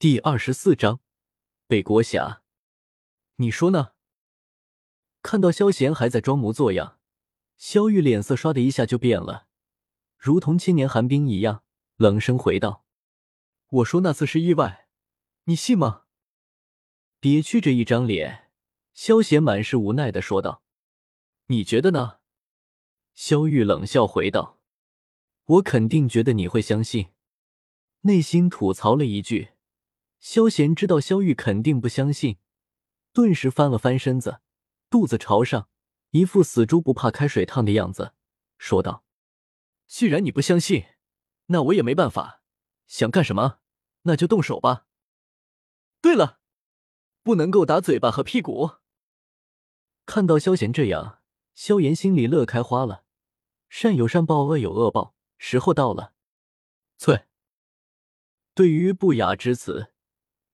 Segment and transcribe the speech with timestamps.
[0.00, 1.00] 第二十四章
[1.66, 2.42] 北国侠，
[3.36, 3.92] 你说呢？
[5.20, 6.98] 看到萧贤还在装模作样，
[7.58, 9.46] 萧玉脸色唰的一下就变了，
[10.16, 11.64] 如同千年寒冰一样，
[11.96, 12.86] 冷声回道
[13.68, 14.88] ：“我说那次是意外，
[15.44, 16.04] 你信吗？”
[17.20, 18.50] 憋屈着一张脸，
[18.94, 20.62] 萧贤满是无奈的说道
[21.48, 22.20] ：“你觉得呢？”
[23.12, 24.58] 萧玉冷笑回道
[25.44, 27.08] ：“我肯定觉得你会相信。”
[28.00, 29.50] 内心吐槽了一句。
[30.20, 32.36] 萧贤知道萧玉肯定不相信，
[33.12, 34.40] 顿时翻了翻身子，
[34.90, 35.70] 肚子朝上，
[36.10, 38.12] 一副死猪不怕开水烫的样子，
[38.58, 39.04] 说道
[39.88, 40.84] ：“既然你不相信，
[41.46, 42.42] 那我也没办法。
[42.86, 43.60] 想干什么，
[44.02, 44.86] 那就动手吧。
[46.02, 46.40] 对了，
[47.22, 48.72] 不能够打嘴巴和屁股。”
[50.04, 51.22] 看到萧贤这样，
[51.54, 53.04] 萧炎心里乐开花了。
[53.70, 56.12] 善有善报，恶有恶报，时候到了。
[56.98, 57.26] 翠。
[58.52, 59.94] 对于不雅之词。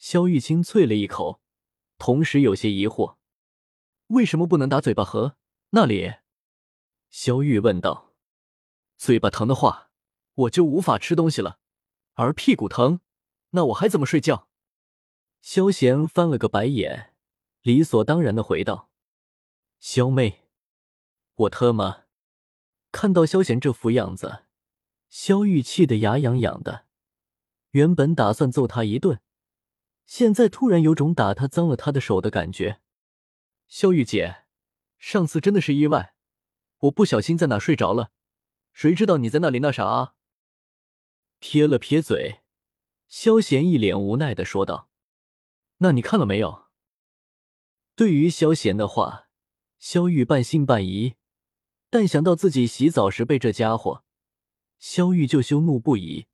[0.00, 1.42] 萧玉清啐了一口，
[1.98, 3.18] 同时有些疑惑
[4.08, 5.36] ：“为什么不能打嘴巴和
[5.70, 6.14] 那里？”
[7.10, 8.14] 萧玉问道
[8.96, 9.90] ：“嘴巴疼的话，
[10.32, 11.58] 我就无法吃东西了；
[12.14, 13.00] 而屁股疼，
[13.50, 14.48] 那我还怎么睡觉？”
[15.42, 17.14] 萧贤翻了个白眼，
[17.60, 18.90] 理所当然的回道
[19.78, 20.48] ：“萧妹，
[21.34, 22.04] 我特么……”
[22.90, 24.44] 看到萧贤这副样子，
[25.10, 26.86] 萧玉气得牙痒痒的，
[27.72, 29.20] 原本打算揍他一顿。
[30.10, 32.80] 现在突然有种打他脏了他的手的感觉，
[33.68, 34.42] 萧玉姐，
[34.98, 36.16] 上次真的是意外，
[36.78, 38.10] 我不小心在哪睡着了，
[38.72, 40.14] 谁知道你在那里那啥啊？
[41.38, 42.40] 撇了撇嘴，
[43.06, 44.90] 萧贤一脸无奈的说道
[45.78, 46.64] ：“那你看了没有？”
[47.94, 49.28] 对于萧贤的话，
[49.78, 51.14] 萧玉半信半疑，
[51.88, 54.02] 但想到自己洗澡时被这家伙，
[54.80, 56.26] 萧玉就羞怒不已，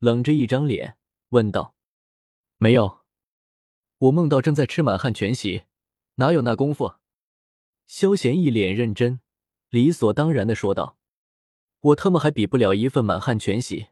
[0.00, 0.98] 冷着一张脸
[1.28, 1.75] 问道。
[2.58, 3.00] 没有，
[3.98, 5.64] 我梦到正在吃满汉全席，
[6.14, 6.94] 哪有那功夫？
[7.86, 9.20] 萧贤一脸认真，
[9.68, 10.98] 理所当然的说道
[11.80, 13.88] ：“我他妈还比不了一份满汉全席，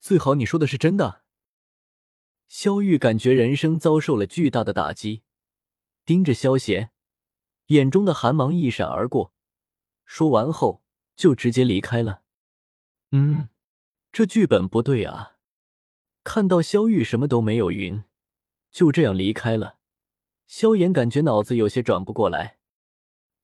[0.00, 1.22] 最好你说的是真的。”
[2.46, 5.22] 萧玉感觉人生遭受了巨大的打击，
[6.04, 6.90] 盯着萧贤，
[7.68, 9.32] 眼中的寒芒一闪而过，
[10.04, 10.82] 说完后
[11.16, 12.22] 就直接离开了。
[13.12, 13.48] 嗯，
[14.12, 15.38] 这剧本不对啊。
[16.24, 18.04] 看到萧玉什么都没有云，
[18.70, 19.78] 就这样离开了。
[20.46, 22.58] 萧炎感觉脑子有些转不过来。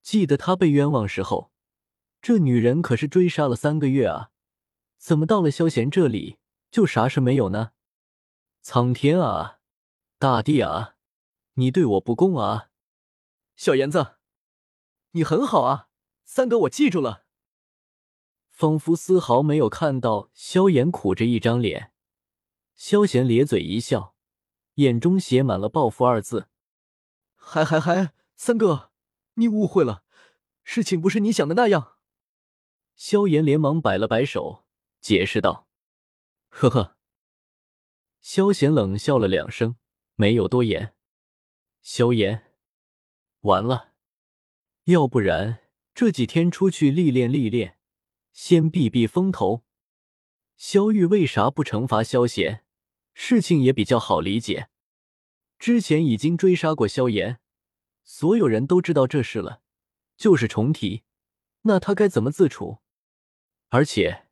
[0.02, 1.52] 记得他被冤枉时候，
[2.22, 4.30] 这女人可是追杀了三个月啊，
[4.96, 6.38] 怎么到了萧贤这里
[6.70, 7.72] 就啥事没有呢？
[8.60, 9.58] 苍天啊，
[10.18, 10.94] 大地啊，
[11.54, 12.70] 你对我不公啊！
[13.56, 14.16] 小炎子，
[15.12, 15.88] 你很好啊，
[16.24, 17.24] 三哥我记住了。
[18.50, 21.92] 仿佛丝毫没有看到萧炎苦着一张脸。
[22.78, 24.14] 萧贤咧嘴一笑，
[24.74, 26.48] 眼中写满了报复二字。
[27.34, 28.92] 还还还，三哥，
[29.34, 30.04] 你误会了，
[30.62, 31.96] 事情不是你想的那样。
[32.94, 34.64] 萧炎连忙摆了摆手，
[35.00, 35.68] 解释道
[36.48, 36.96] ：“呵呵。”
[38.22, 39.74] 萧贤冷笑了两声，
[40.14, 40.94] 没有多言。
[41.82, 42.52] 萧炎，
[43.40, 43.94] 完了，
[44.84, 45.64] 要不然
[45.94, 47.80] 这几天出去历练历练，
[48.32, 49.64] 先避避风头。
[50.56, 52.64] 萧玉为啥不惩罚萧贤？
[53.20, 54.68] 事情也比较好理解，
[55.58, 57.40] 之前已经追杀过萧炎，
[58.04, 59.60] 所有人都知道这事了，
[60.16, 61.02] 就是重提，
[61.62, 62.78] 那他该怎么自处？
[63.70, 64.28] 而且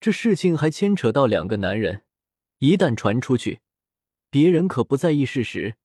[0.00, 2.02] 这事情还牵扯到两个男人，
[2.58, 3.60] 一旦传出去，
[4.28, 5.76] 别人可不在意事实，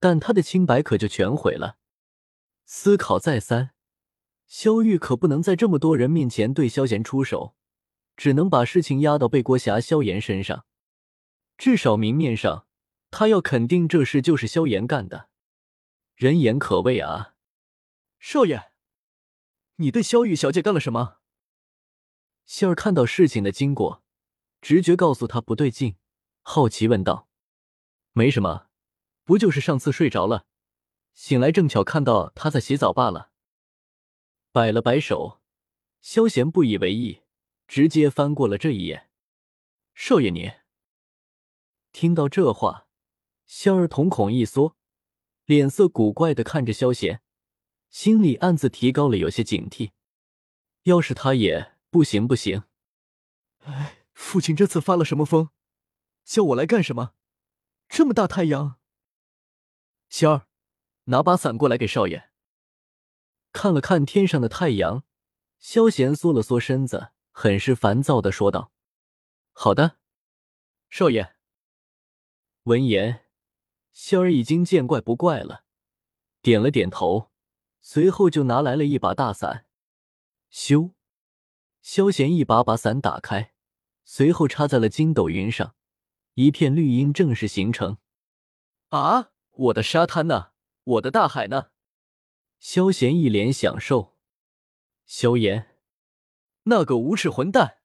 [0.00, 1.76] 但他的清白可就全毁了。
[2.64, 3.74] 思考再三，
[4.46, 7.54] 萧玉可不能在这么多人面前对萧炎出手，
[8.16, 10.64] 只能把事情压到背锅侠萧炎身上。
[11.62, 12.66] 至少明面上，
[13.12, 15.28] 他要肯定这事就是萧炎干的，
[16.16, 17.36] 人言可畏啊！
[18.18, 18.72] 少爷，
[19.76, 21.18] 你对萧玉小姐干了什么？
[22.46, 24.02] 希儿看到事情的经过，
[24.60, 25.94] 直觉告诉他不对劲，
[26.40, 27.28] 好奇问道
[28.10, 28.66] ：“没什么，
[29.22, 30.46] 不就是上次睡着了，
[31.14, 33.30] 醒来正巧看到他在洗澡罢了。”
[34.50, 35.40] 摆了摆手，
[36.00, 37.22] 萧贤不以为意，
[37.68, 39.10] 直接翻过了这一眼。
[39.94, 40.61] 少爷你。
[41.92, 42.88] 听到这话，
[43.44, 44.76] 香儿瞳孔一缩，
[45.44, 47.22] 脸色古怪的看着萧贤，
[47.90, 49.90] 心里暗自提高了有些警惕。
[50.84, 52.64] 要是他也不行不行。
[53.64, 55.50] 哎，父亲这次发了什么疯？
[56.24, 57.12] 叫我来干什么？
[57.88, 58.78] 这么大太阳。
[60.08, 60.46] 仙儿，
[61.04, 62.30] 拿把伞过来给少爷。
[63.52, 65.04] 看了看天上的太阳，
[65.58, 68.72] 萧贤缩了缩身子，很是烦躁的说道
[69.52, 69.98] ：“好的，
[70.88, 71.36] 少爷。”
[72.64, 73.24] 闻言，
[73.92, 75.64] 萧儿已经见怪不怪了，
[76.40, 77.32] 点了点头，
[77.80, 79.66] 随后就拿来了一把大伞。
[80.52, 80.92] 咻，
[81.80, 83.52] 萧贤一把把伞打开，
[84.04, 85.74] 随后插在了筋斗云上，
[86.34, 87.98] 一片绿荫正式形成。
[88.90, 90.52] 啊，我的沙滩呢？
[90.84, 91.70] 我的大海呢？
[92.60, 94.16] 萧贤一脸享受。
[95.04, 95.76] 萧炎，
[96.64, 97.78] 那个无耻混蛋！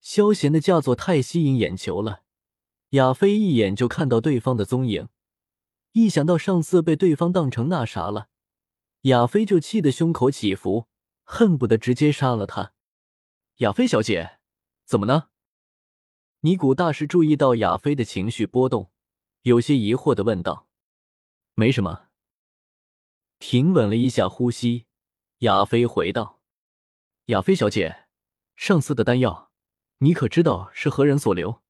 [0.00, 2.22] 萧贤的佳作太吸引眼球了，
[2.90, 5.08] 亚飞一眼就看到对方的踪影，
[5.92, 8.28] 一想到上次被对方当成那啥了，
[9.02, 10.86] 亚飞就气得胸口起伏，
[11.22, 12.72] 恨不得直接杀了他。
[13.56, 14.38] 亚飞小姐，
[14.84, 15.28] 怎么呢？
[16.40, 18.90] 尼古大师注意到亚飞的情绪波动，
[19.42, 20.68] 有些疑惑的问道
[21.54, 22.06] ：“没什么。”
[23.38, 24.86] 停稳了一下呼吸，
[25.38, 26.40] 亚飞回道
[27.26, 28.06] ：“亚飞小姐，
[28.56, 29.50] 上次的丹药。”
[30.00, 31.60] 你可知道是何人所留？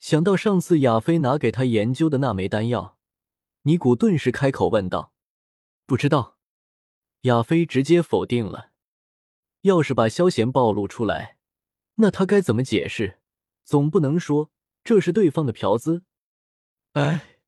[0.00, 2.98] 想到上次亚飞拿给他研究的那枚丹药，
[3.62, 5.12] 尼古顿时开口问道
[5.86, 6.38] ：“不知道。”
[7.22, 8.70] 亚飞直接否定了。
[9.60, 11.36] 要是把萧贤暴露出来，
[11.96, 13.20] 那他该怎么解释？
[13.62, 14.50] 总不能说
[14.82, 16.02] 这是对方的嫖资。
[16.92, 17.38] 哎，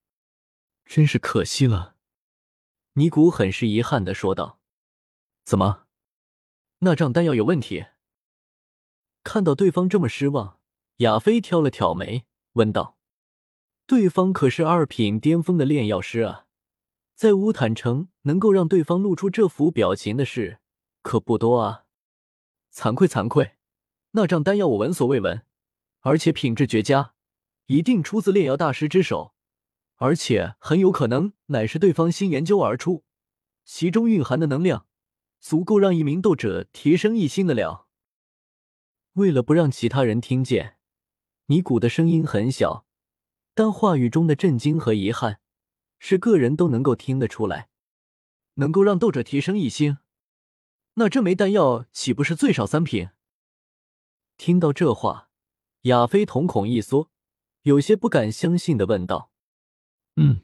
[0.84, 1.96] 真是可惜了。
[2.92, 4.60] 尼古很是遗憾的说道
[5.42, 5.86] ：“怎么，
[6.80, 7.86] 那账丹药有问题？”
[9.24, 10.60] 看到对方这么失望，
[10.98, 12.96] 亚飞挑了挑眉，问道
[13.86, 16.46] ：“对方可是二品巅峰的炼药师啊，
[17.14, 20.60] 在乌坦城能够让对方露出这副表情的事
[21.02, 21.84] 可不多啊。”
[22.72, 23.56] 惭愧惭愧，
[24.12, 25.44] 那张丹药我闻所未闻，
[26.00, 27.14] 而且品质绝佳，
[27.66, 29.34] 一定出自炼药大师之手，
[29.96, 33.04] 而且很有可能乃是对方新研究而出，
[33.64, 34.86] 其中蕴含的能量
[35.38, 37.88] 足够让一名斗者提升一星的了。
[39.14, 40.78] 为了不让其他人听见，
[41.52, 42.86] 尼古的声音很小，
[43.52, 45.38] 但话语中的震惊和遗憾
[45.98, 47.68] 是个人都能够听得出来。
[48.54, 49.98] 能够让斗者提升一星，
[50.94, 53.10] 那这枚丹药岂不是最少三品？
[54.38, 55.28] 听到这话，
[55.82, 57.10] 亚飞瞳孔一缩，
[57.64, 59.30] 有些不敢相信的问道
[60.16, 60.40] ：“嗯。”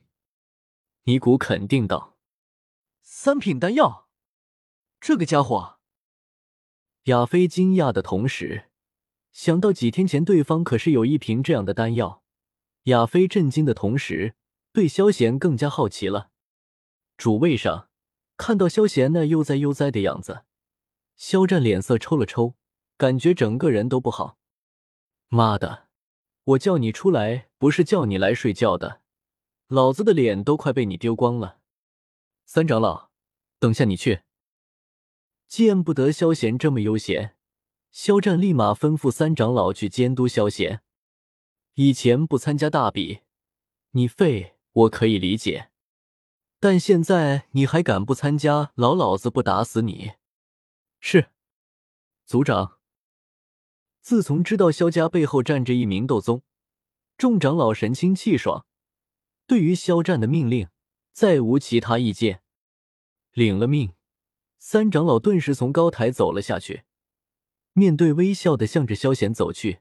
[1.04, 2.18] 尼古肯定道
[3.00, 4.10] ：“三品丹药，
[5.00, 5.78] 这个家伙。”
[7.04, 8.67] 亚飞惊讶的同时，
[9.32, 12.22] 想到几天前对方可是有一瓶这样的丹药，
[12.84, 14.34] 亚飞震惊的同时，
[14.72, 16.30] 对萧贤更加好奇了。
[17.16, 17.88] 主位上
[18.36, 20.44] 看到萧贤那悠哉悠哉的样子，
[21.16, 22.54] 肖战脸色抽了抽，
[22.96, 24.38] 感觉整个人都不好。
[25.28, 25.88] 妈的，
[26.44, 29.02] 我叫你出来不是叫你来睡觉的，
[29.66, 31.58] 老子的脸都快被你丢光了。
[32.44, 33.10] 三长老，
[33.58, 34.22] 等下你去。
[35.46, 37.36] 见不得萧贤这么悠闲，
[37.90, 40.82] 肖战立马吩咐三长老去监督萧贤。
[41.74, 43.20] 以前不参加大比，
[43.92, 45.70] 你废我可以理解，
[46.58, 50.12] 但现在你还敢不参加，老老子不打死你！
[51.00, 51.30] 是，
[52.24, 52.78] 族长。
[54.00, 56.42] 自从知道萧家背后站着一名斗宗，
[57.16, 58.66] 众长老神清气爽，
[59.46, 60.68] 对于肖战的命令
[61.12, 62.42] 再无其他意见，
[63.32, 63.92] 领了命。
[64.58, 66.82] 三长老顿时从高台走了下去，
[67.78, 69.78] 面对微笑的向着萧贤走去。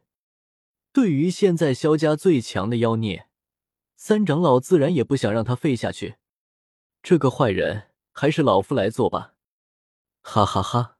[0.93, 3.27] 对于现在萧家最强的妖孽，
[3.95, 6.17] 三长老自然也不想让他废下去。
[7.01, 9.33] 这个坏人，还是老夫来做吧！
[10.21, 10.96] 哈哈哈。